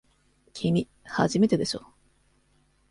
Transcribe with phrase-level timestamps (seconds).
[0.53, 1.85] きみ、初めてでしょ。